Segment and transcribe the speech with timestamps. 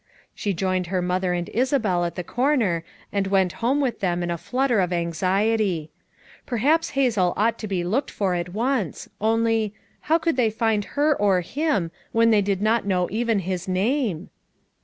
[0.33, 4.31] She joined her mother and Isabel at the corner and went home with them in
[4.31, 5.91] a flutter of anxiety.
[6.47, 9.75] Per haps Hazel ought to be looked for at once; only—
[10.09, 14.31] how could they find her, or him, when they did not know even his name?